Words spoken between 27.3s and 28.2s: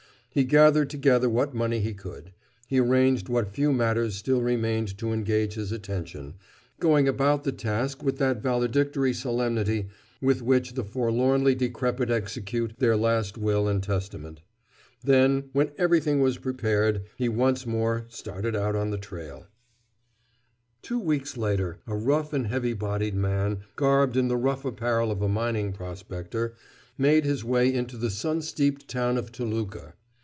way into the